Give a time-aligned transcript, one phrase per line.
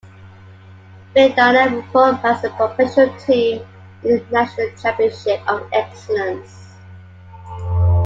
[1.13, 3.63] Viadana reformed as a professional team
[4.01, 6.73] in the National Championship of Excellence.